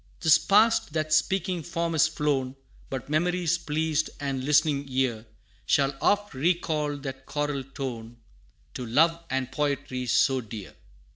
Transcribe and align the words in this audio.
'Tis 0.19 0.39
past 0.39 0.93
that 0.93 1.13
Speaking 1.13 1.61
Form 1.61 1.93
is 1.93 2.07
flown 2.07 2.55
But 2.89 3.07
memory's 3.07 3.59
pleased 3.59 4.09
and 4.19 4.43
listening 4.43 4.85
ear, 4.89 5.27
Shall 5.67 5.95
oft 6.01 6.33
recall 6.33 6.97
that 6.97 7.27
choral 7.27 7.63
tone, 7.63 8.17
To 8.73 8.83
love 8.83 9.23
and 9.29 9.51
poetry 9.51 10.07
so 10.07 10.41
dear. 10.41 10.73